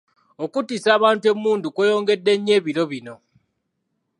[0.43, 3.15] Okuttisa abantu emmundu kweyongedde nnyo ebiro bino.